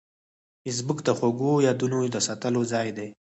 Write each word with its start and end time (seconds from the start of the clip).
فېسبوک 0.61 0.99
د 1.03 1.09
خوږو 1.17 1.51
یادونو 1.67 1.99
د 2.13 2.17
ساتلو 2.27 2.61
ځای 2.73 2.87
دی 2.97 3.09